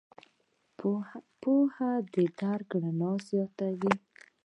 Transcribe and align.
پوهه 1.41 1.91
د 2.13 2.15
درک 2.39 2.69
رڼا 2.83 3.11
زیاتوي. 3.29 3.93